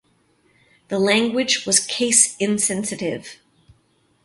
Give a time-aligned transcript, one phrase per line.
[0.87, 3.35] The language was case insensitive.